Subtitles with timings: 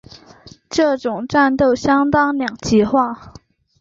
[0.67, 3.33] 这种战力相当两极化。